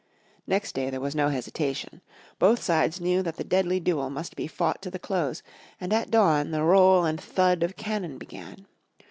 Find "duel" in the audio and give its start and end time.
3.79-4.09